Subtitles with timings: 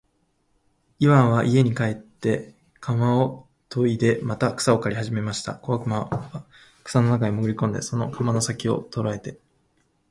[0.97, 5.53] イワンは家へ帰って鎌をといでまた草を刈りはじめました。
[5.53, 6.43] 小悪魔は
[6.83, 9.37] 草の中へもぐり込んで、その鎌の先きを捉えて、